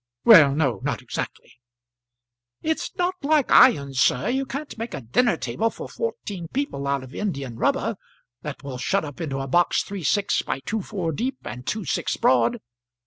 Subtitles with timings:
[0.25, 1.53] "Well; no; not exactly."
[2.63, 4.29] "It's not like iron, sir.
[4.29, 7.97] You can't make a dinner table for fourteen people out of indian rubber,
[8.41, 11.85] that will shut up into a box 3 6 by 2 4 deep, and 2
[11.85, 12.59] 6 broad.